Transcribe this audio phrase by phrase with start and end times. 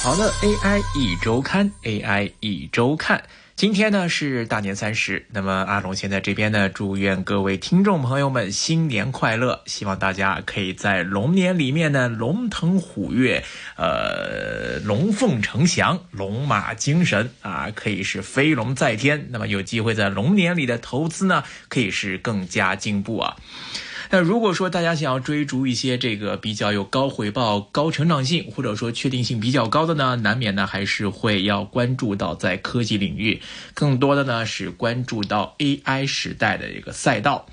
[0.00, 3.24] 好的，AI 一周刊，AI 一周看。
[3.56, 13.42] 今天呢是大年三十，那么阿龙现在这边呢，祝愿各位听众朋友们新年快乐，希望大家可以在龙年里面呢龙腾虎跃，
[13.76, 19.26] 呃，龙凤呈祥，龙马精神啊，可以是飞龙在天。
[19.30, 23.36] 那么有机会在龙年里的投资呢，可以是更加进步啊。
[24.10, 33.42] 那如果说大家想要追逐一些这个比较有高回报、高成长性，或者说确定性比较高的呢，难免呢还是会要关注到在科技领域，
[33.74, 37.46] 更多的呢是关注到 AI 时代的一个赛道。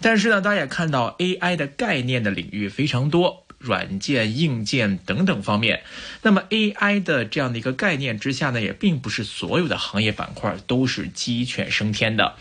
[0.00, 3.44] 但是呢，大家也看到 AI 的概念的领域非常多。
[3.58, 5.82] 软件、硬件等等方面，
[6.22, 12.36] 那么 AI 的这样的一个概念之下呢，也并不是所有的行业板块都是鸡犬升天的。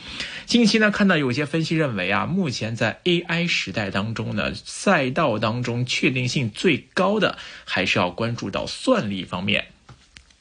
[0.45, 9.65] 近期呢，看到有些分析认为啊，目前在 AI 时代当中呢，赛道当中确定性最高的还是要关注到算力方面。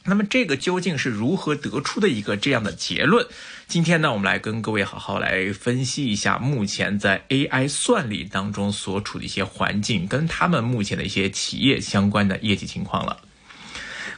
[0.08, 3.26] 那么这个究竟是如何得出的一个这样的结论？
[3.66, 13.18] 今天呢，我们来跟各位好好来分析一下目前在 AI 算力当中所处的一些环境，跟他们目前的一些企业相关的业绩情况了。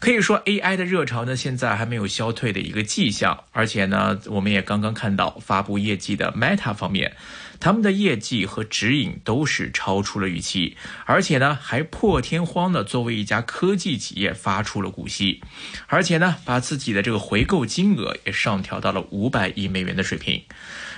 [0.01, 7.17] 可以说，AI 的热潮呢，现在还没有消退的一个迹象，而且呢，我们也刚刚看到发布业绩的 Meta 方面。
[7.61, 15.42] 他们的业绩和指引都是超出了预期，而且呢，还破天荒的作为一家科技企业发出了股息，
[15.89, 20.45] 而且呢，把自己的这个回购金额也上调到了五百亿美元的水平。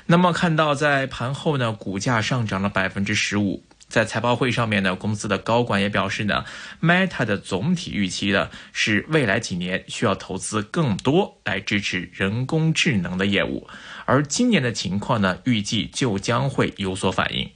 [0.06, 3.64] 那么看到在盘后呢，股价上涨了百分之十五。
[3.90, 6.44] 在财报会上面呢，公司的高管也表示呢
[6.80, 13.68] ，Meta 的总体预期呢是未来几年需要投资更多来支持人工智能的业务，
[14.04, 17.50] 而今年的情况呢，预计就将会有所反应。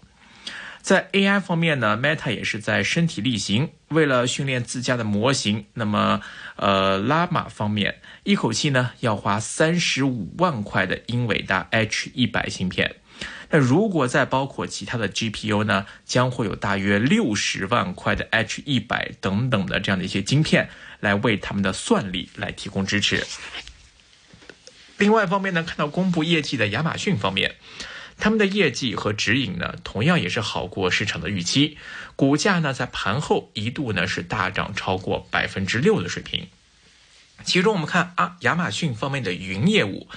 [0.83, 6.21] 在 AI 方面呢，Meta 也是在身体力行，为了训练自家的模型，那么
[6.57, 12.97] 呃，拉玛方面一口气呢要花三十五万块的英伟达 H 一百芯片。
[13.55, 20.69] 那如果再包括其他的 GPU 呢，将会有大约六十万块的 H 一百等等的这样的一些晶片，
[20.99, 23.25] 来为他们的算力来提供支持。
[24.97, 27.55] 另外一方面呢，看到公布业绩的亚马逊方面，
[28.19, 31.79] 他们的业绩和指引呢，同样也是好过市场的预期，
[32.17, 36.49] 股价呢在盘后一度呢是大涨超过百分之六的水平。
[37.45, 40.09] 其中我们看啊，亚马逊方面的云业务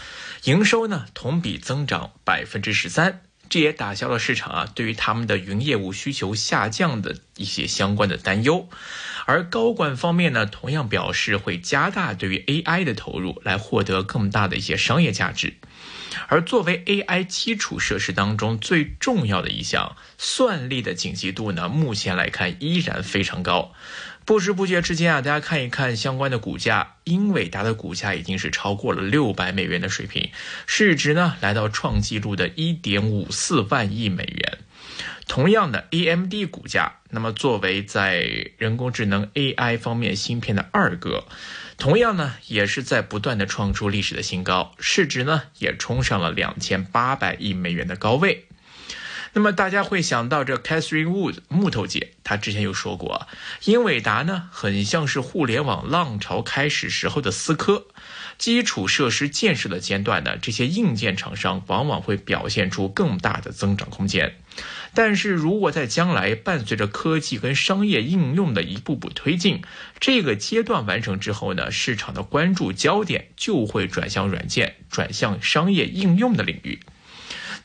[0.46, 8.68] 营收呢同比增长百分之十三，这也打消了市场啊对于他们的云业务需求下降的一些相关的担忧。
[9.26, 15.56] 而高管方面呢，同样表示会加大对于 AI 的投入，来获得更大的一些商业价值。
[16.28, 23.74] 而作为 AI 基础设施当中最重要的一项，算力的紧急度呢，目前来看依然非常高。
[24.26, 30.32] 不知不觉之间啊，大家看一看相关的股价，英伟达的股价已经是超过了六百美元的水平，
[30.66, 34.58] 市值呢来到创纪录的一点五四万亿美元。
[35.28, 38.26] 同样的，AMD 股价，那么作为在
[38.58, 41.26] 人工智能 AI 方面芯片的二哥，
[41.78, 48.47] 同样呢也是在不断的创出历史的新高，市值呢也冲上了两千八百亿美元的高位。
[49.38, 53.28] 那么大家会想到这 Catherine Wood 木头姐，她之前有说过，
[53.66, 57.86] 英伟达呢很像是互联网浪潮开始时候的思科，
[58.40, 64.34] 基础设施建设的阶段呢，这些硬件厂商往往会表现出更大的增长空间。
[64.96, 69.62] 但是如果在将来伴随着科技跟商业应用的一步步推进，
[70.00, 76.80] 这个阶段完成之后呢，市场的关注焦点就会转向软件，转向商业应用的领域。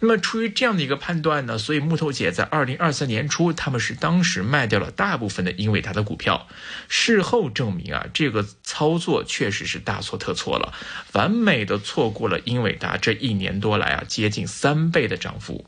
[0.05, 6.49] 那么，出于这样的一个判断呢，所以木头姐在二零二三年初，他们是当时卖掉了大部分的英伟达的股票。
[6.89, 10.75] 事后证明啊，这个操作确实是大错特错了，
[11.13, 15.67] 完美的错过了英伟达这一年多来啊接近三倍的涨幅。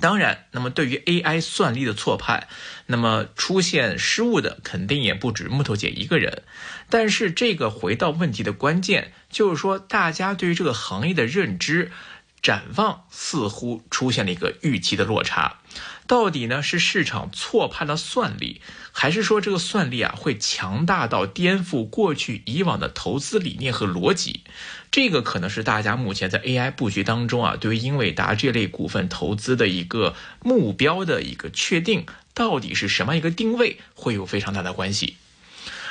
[0.00, 2.48] 当然，那么对于 AI 算力的错判，
[2.86, 6.42] 那么出现失误的肯定也不止木头姐一个人。
[6.90, 11.92] 但是，这个回到问题的关键，就是说大家对于这个行业的认知。
[12.40, 15.58] 展望似乎出现了一个预期的落差，
[16.06, 18.60] 到底呢是市场错判了算力，
[18.92, 24.42] 还是说这个算力啊会强大到颠覆过去以往的投资理念和逻辑？
[24.90, 35.16] 这个可能是大家目前在 AI 布局当中啊，对于英伟达这类股份投资的一个目标的一个确定，到底是什么一个定位，会有非常大的关系。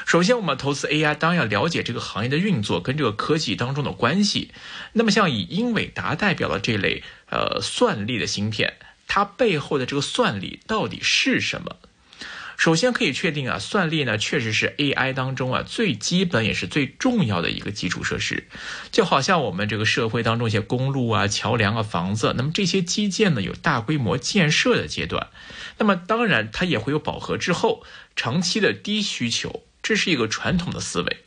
[0.07, 4.51] 首先，我们投资 AI，当然要了解这个行业的运作跟这个科技当中的关系。
[4.93, 8.75] 那么，像以英伟达代表的这类呃算力的芯片，
[9.09, 11.75] 它背后的这个算力到底是什么？
[12.55, 18.47] 首先可以确定啊，算力呢确实是 AI 当中啊最基本也是最重要的一个基础设施。
[18.93, 25.27] 就好像我们这个社会当中一些公路啊、桥梁啊、房子，那么这些基建呢有大规模建设的阶段，
[25.77, 27.83] 那么当然它也会有饱和之后
[28.15, 31.23] 长期的低需求，这是一个传统的思维。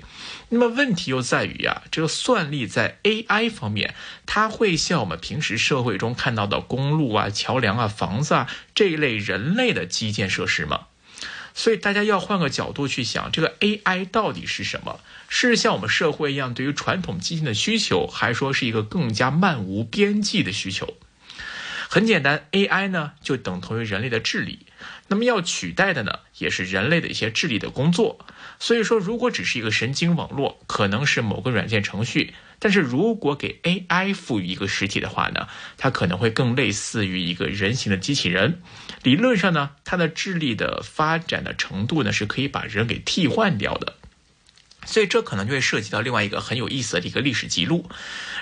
[0.50, 3.94] 那么问题又在于啊，这个算力在 AI 方面，
[4.26, 10.88] 它会像我们平时社会中看到的公路啊、桥梁啊、房子啊这一类人类的基建设施吗？
[11.54, 15.00] 所以大家要换个角度去想，这个 AI 到底是什么？
[15.30, 20.98] 是像我们社会一样对于传统基金的需求，还说是一个更加漫无边际的需求？
[21.92, 24.60] 很简单，AI 呢就等同于人类的智力，
[25.08, 28.24] 那么要取代的呢也是人类的一些智力的工作。
[28.60, 38.62] 所以说，如果只是一个神经网络，可能是某个软件程序；但是如果给 AI 赋予一个实体的话呢，它可能会更类似于一个人形的机器人。
[39.02, 43.96] 理论上呢，它的智力的发展的程度呢，是可以把人给替换掉的。
[44.86, 47.88] 所以这可能就会涉及到另外一个很有意思的一个历史记录。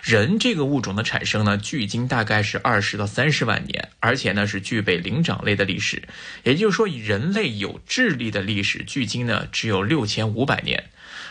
[0.03, 6.03] 人这个物种的产生呢，距今大概是二十到三十万年，而且呢是具备灵长类的历史。
[6.45, 10.91] 也就是说，人类有智力的历史，距今呢只有六千五百年。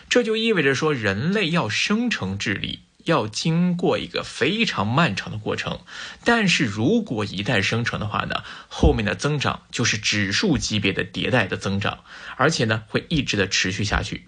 [0.10, 5.80] 这就意味着说，人类要生成智力，要经过一个非常漫长的过程。
[6.24, 12.00] 但是如果一旦生成的话呢，后面的增长就是指数级别的迭代的增长，
[12.36, 14.26] 而且呢会一直的持续下去。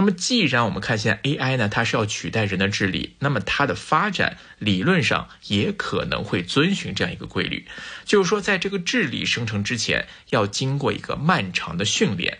[0.00, 7.66] 那么，既然我们看现在 AI 呢，它是要取代人的智力，那么它的发展理论上也可能会遵循这样一个规律，
[8.04, 12.38] 就是说，在这个智力生成之前，要经过一个漫长的训练。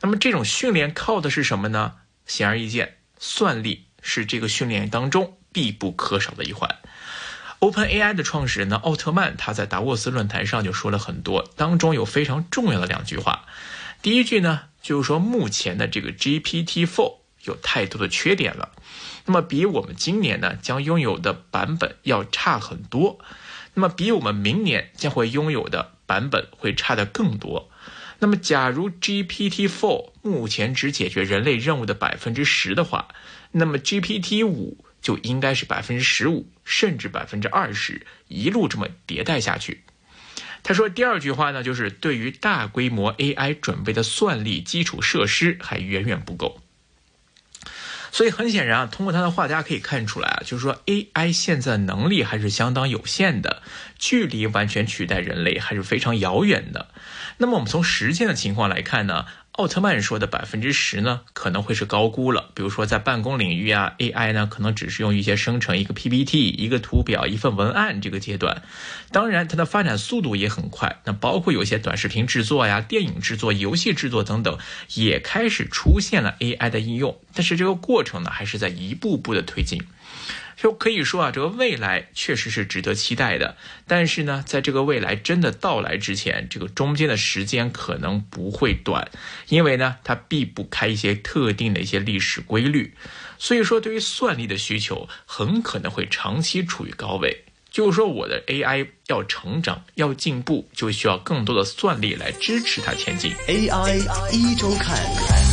[0.00, 1.94] 那么，这种训练靠的是什么呢？
[2.26, 6.78] 显而易见，算力是这个训练当中必不可少的一环。
[7.60, 13.44] OpenAI 的创始人呢，奥特曼，他在达沃斯论坛上就说了很多，当中有非常重要的两句话。
[14.02, 14.62] 第一句呢。
[14.80, 18.72] 就是说，目前的这个 GPT-4 有太多的缺点了，
[19.26, 23.18] 那么比我们今年呢将拥有的版本要差很多，
[23.74, 27.68] 那么比我们明年将会拥有的版本会差的更多。
[28.20, 33.08] 那么，假如 GPT-4 目前只解决人类任务的百分之十的话，
[33.50, 39.82] 那么 GPT-5 就应该是百分之十五，甚至百分之二十，一路这么迭代下去。
[40.62, 46.60] 他说第二句话呢，就是对于大规模 AI 准备的算力基础设施还远远不够。
[48.10, 53.62] 所以很显然啊，通过他的话，大家可以看出来啊，就是说 AI 现在能力还是相当有限的，
[53.98, 56.88] 距离完全取代人类还是非常遥远的。
[57.36, 59.26] 那么我们从实践的情况来看呢？
[59.58, 62.50] 奥特曼说的百分之十呢，可能会是高估了。
[62.54, 68.62] 比如说在办公领域啊，AI 呢可能只是用一些生成一个 PPT、一个图表、一份文案这个阶段。
[69.10, 71.00] 当然，它的发展速度也很快。
[71.04, 74.56] 那包括有些短视频制作呀、电影制作、游戏制作等等，
[74.94, 77.18] 也开始出现了 AI 的应用。
[77.34, 79.82] 但是这个过程呢，还是在一步步的推进。
[80.60, 83.56] 就可以说啊，这个未来确实是值得期待的。
[83.86, 89.08] 但是呢，在这个未来真的到来之前，这个中间的时间可能不会短，
[89.48, 92.92] 因为呢，它避不开一些特定的一些历史规律。
[93.38, 97.44] 所以说，对于算力的需求很可能会长期处于高位。
[97.70, 103.32] 就是说，我的 AI 要成长、要进步，就需要更多的算力来支持它前进。
[103.46, 103.98] AI
[104.32, 105.47] 一周看。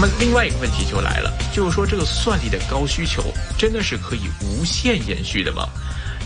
[0.00, 5.68] 那么另外一个问题就来了，就是说这个算力的高需求真的是可以无限延续的吗？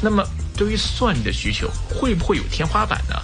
[0.02, 0.22] 那么
[0.54, 3.16] 对于算力的需求会不会有天花板呢？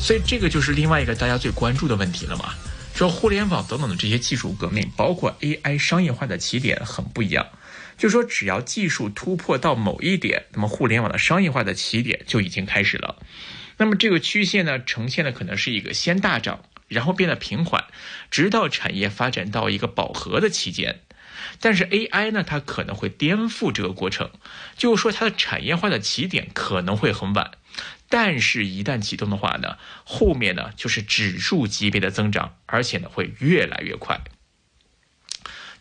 [0.00, 2.54] 所以这个就是另外一个大家最关注的问题了嘛。
[2.94, 7.46] 说互联网等等的这些技术革命，包括 AI 商业化的起点很不一样，
[7.98, 13.16] 就是说只要技术突破到某一点，那么互联网的商业化的起点就已经开始了。
[13.76, 16.60] 那么这个曲线呢，呈现的可能是一个先大涨。
[16.92, 17.86] 然后变得平缓，
[18.30, 21.00] 直到产业发展到一个饱和的期间。
[21.60, 24.30] 但是 AI 呢，它可能会颠覆这个过程，
[24.76, 27.52] 就是说它的产业化的起点可能会很晚，
[28.08, 34.20] 但是一旦启动的话呢，后面呢就是指数级别的增长，而且呢会越来越快。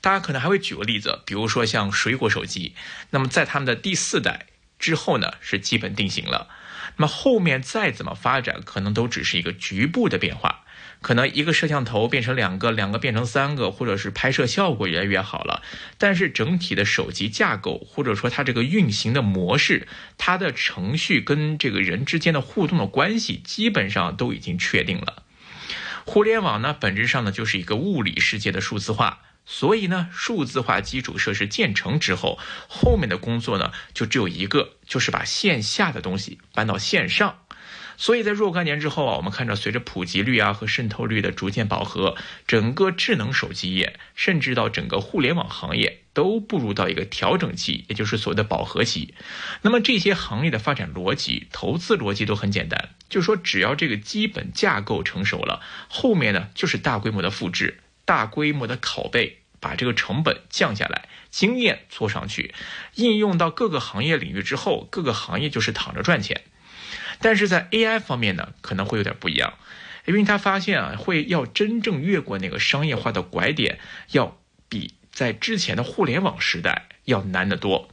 [0.01, 2.73] 大家可能还会举个例子，比如说像水果手机，
[3.11, 4.47] 那么在他们的第四代
[4.79, 6.47] 之后呢，是基本定型了，
[6.97, 10.60] 那么后面再怎么发展，可能都只是一个局部的变化。
[11.01, 15.63] 可能一个摄像头变成两个，两个变成三个，或者是拍摄效果越来越好了。
[15.97, 25.23] 但是整体的手机架构，或者说它这个运行的模式，它的程序跟这个人之间的互动的关系，基本上都已经确定了。
[26.05, 29.21] 互联网呢，本质上呢就是一个物理世界的数字化。
[29.43, 32.37] 所以呢，数字化基础设施建成之后，
[32.69, 37.39] 后面的工作呢就只有一个，就是把线下的东西搬到线上。
[38.01, 42.15] 所以在若干年之后啊，我们看着随着普及率啊和渗透率的逐渐饱和，
[42.47, 49.13] 整个智能手机业，甚至到整个互联网行业，都步入到一个调整期，也就是所谓的饱和期。
[49.61, 62.55] 那么这些行业的发展逻辑、投资逻辑都很简单，就是说只要这个基本架构成熟了，后面呢就是大规模的复制、大规模的拷贝，把这个成本降下来，经验做上去，
[62.95, 66.41] 应用到各个行业领域之后，各个行业就是躺着赚钱。
[67.21, 69.53] 但是在 AI 方面呢，可能会有点不一样，
[70.05, 73.79] 因为他发现啊，会要真正越过那个商业化的拐点，
[74.11, 74.37] 要
[74.67, 77.89] 比在之前的互联网时代要难得多。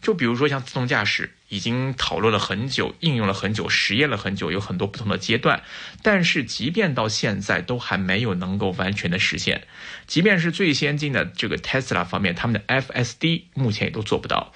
[0.00, 5.62] 就比如说像自动驾驶，已经讨论了很久，应用了很久，实验了很久，有很多不同的阶段。
[6.02, 9.66] 但是即便到现在，都还没有能够完全的实现。
[10.06, 14.52] 即便是最先进的这个 Tesla 方面，他们的 FSD 目前也都做不到。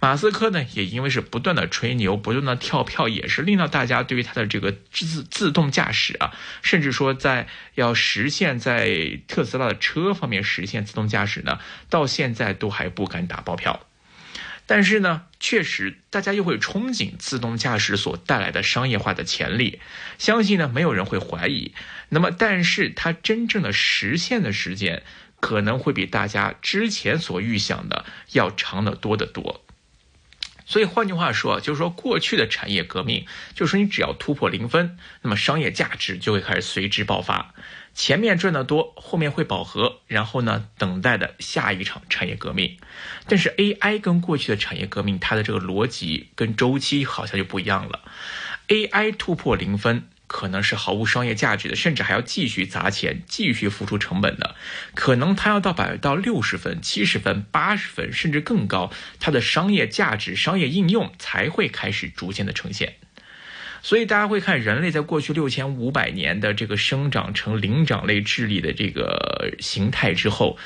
[0.00, 7.46] 马斯克呢，也因为是不断的吹牛，不断的跳票，也是令到大家对于他的这个自自动驾驶啊，甚至说在
[7.76, 13.86] 要实现在特斯拉的车方面实现自动驾驶呢，到现在都还不敢打包票。
[14.66, 19.80] 但是呢，确实大家又会憧憬自动驾驶所带来的商业化的潜力，
[20.18, 21.74] 相信呢没有人会怀疑。
[22.08, 25.02] 那么，但是它真正的实现的时间，
[25.40, 29.64] 可能会比大家之前所预想的要长得多得多。
[30.64, 37.54] 所以换句话说，就是说过去的产业革命，就是说你只要突破零分，那么商业价值就会开始随之爆发。
[37.94, 42.78] 前面赚得多，后面会饱和，然后呢，等待的下一场产业革命。
[43.28, 48.00] 但是 AI 跟过去的产业革命，它的这个逻辑跟周期好像就不一样了。
[48.68, 50.08] AI 突破零分。
[50.32, 54.56] 可能是毫无商业价值的，甚至还要继续砸钱、继续付出成本的。
[54.94, 62.94] 可能它要到百到六十分、七十分、八十分，甚至更高，它的商业价值、商业应用才会开始逐渐的呈现。
[63.82, 70.56] 所以大家会看，人类在过去六千五百年的这个生长成灵长类智力的这个形态之后，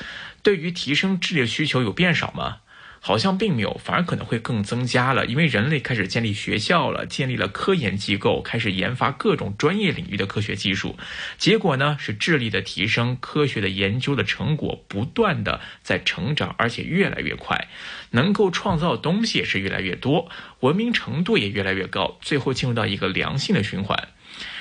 [0.43, 2.59] 对于提升智力的需求有变少吗？
[2.99, 10.97] 好像并没有，反而可能会更增加了，因为人类开始建立学校了，建立了科研机构，开始研发各种专业领域的科学技术。
[11.37, 17.67] 结果呢，是智力的提升，科学的研究的成果不断的在成长，而且越来越快，
[18.11, 24.09] 能够创造的东西也是越来越多，文明程度也越来越高，最后进入到一个良性的循环。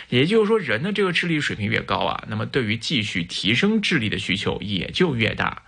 [0.08, 5.64] 也就是说，人的这个智力水平越高啊，那么对于继续提升智力的需求也就越大。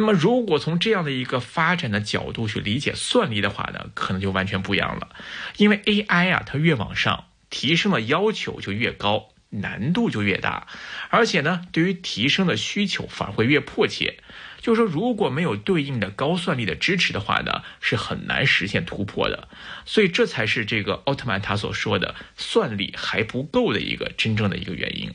[0.00, 5.10] 那么，如果从这样的一个发展的角度去理解算力的话呢，可能就完全不一样了。
[5.58, 10.66] 因为 AI 啊，它越往上提升的要求就越高，难度就越大，
[11.10, 14.16] 而且呢，对于提升的需求反而会越迫切。
[14.62, 19.48] 就是说，如果没有对应的高算力的支持的话呢，是很难实现突破的。
[19.84, 25.12] 所以，这才是这个奥特曼他所说的算力还不够的一个真正的一个原因。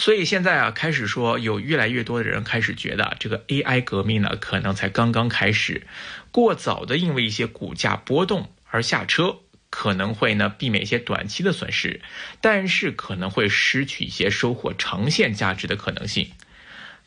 [0.00, 5.86] 所以现在啊，开始说有越来越多的人开始觉得这个 AI 革命呢，可能才刚刚开始，
[6.32, 12.00] 过早的因为一些股价波动而下车，可能会呢避免一些短期的损失，
[12.40, 16.30] 但是可能会失去一些收获长线价值的可能性。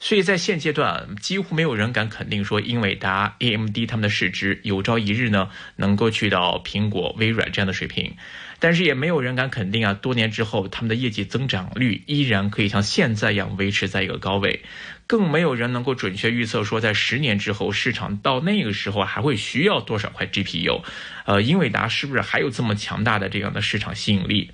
[0.05, 8.17] 所以在现阶段，几乎没有人敢肯定说英伟达、AMD 他们的市值有朝一日呢能够去到苹果、微软这样的水平。
[8.60, 14.63] 但是也没有人敢肯定啊，多年之后他们的业绩增长率依然可以像现在一样维持在一个高位，
[15.05, 20.83] 更没有人能够准确预测说在十年之后市场到那个时候还会需要多少块 GPU，
[21.25, 24.51] 呃，英伟达是不是还有这么强大的这样的市场吸引力？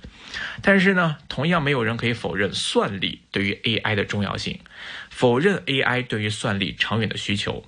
[0.62, 4.60] 但是呢，同样没有人可以否认算力对于 AI 的重要性，
[5.08, 7.64] 否认 AI 对于算力长远的需求。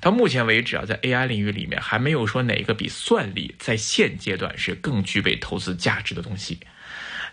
[0.00, 6.58] 到目前为止啊，在 AI 领域里面，还没有说哪个比算力在现阶段是更具备投资价值的东西。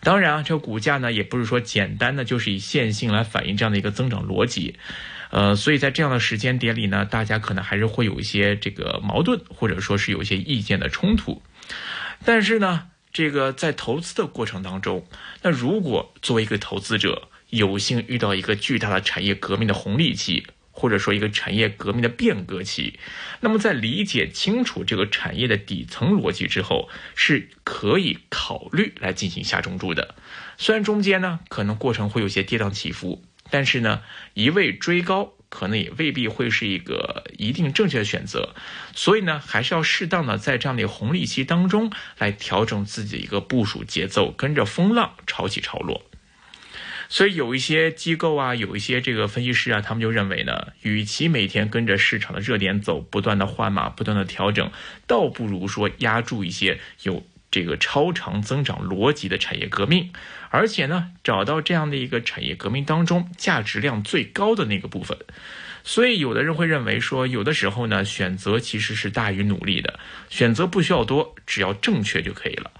[0.01, 4.75] 当然啊，这个股价呢，也不是说简单的就是以线性来反映这样的一个增长逻辑。
[5.31, 11.41] 呃，所以在这样的时间点里呢，大家可能还是会有一些这个矛盾，或者说是有一些意见的冲突。
[12.23, 15.05] 但是呢，这个在投资的过程当中，
[15.41, 20.45] 那如果作为一个投资者，有幸遇到一个巨大的产业革命的红利期。
[20.77, 22.99] 或者说一个产业革命的变革期，
[23.39, 30.15] 那么在理解清楚这个产业的底层逻辑之后，是可以考虑来进行下重注的。
[30.57, 34.01] 虽然中间呢可能过程会有些跌宕起伏，但是呢
[34.33, 38.53] 一味追高可能也未必会是一个一定正确的选择。
[38.93, 46.03] 所以呢还是要适当的在这样的红利期当中来调整自己的一个部署节奏，跟着风浪潮起潮落。
[47.07, 54.71] 所以有一些机构啊，有一些这个分析师啊，他们就认为呢，与其每天跟着市场的热点走，不断的换马，不断的调整，
[55.07, 60.11] 倒不如说压住一些有这个超长增长逻辑的产业革命，
[60.49, 65.17] 而且呢，找到这样的一个产业革命当中价值量最高的那个部分。
[65.83, 72.71] 所以有的人会认为说，有的时候呢，选择其实是大于努力的，选择不需要多，只要正确就可以了。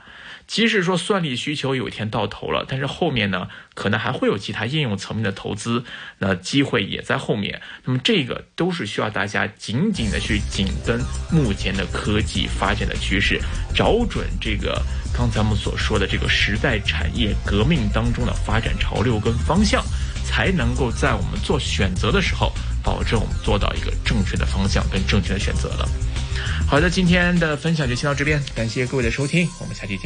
[0.48, 5.84] 即使说算力需求有一天到头了，但是后面呢，可能还会有其他应用层面的投资，
[6.20, 7.62] 那机会也在后面。
[7.84, 11.00] 那么这个都是需要大家紧紧的去紧跟
[11.32, 13.40] 目前的科技发展的趋势，
[13.74, 14.82] 找准这个
[15.14, 19.84] 刚才我们所说的这个时代产业革命当中的发展潮流跟方向，
[20.26, 25.90] 才能够在我们做选择的时候，保证我们做到一个正确的方向跟正确的选择了。
[26.68, 29.94] 好的，今天的分享就先到这边，感谢各位的收听，我们下期见。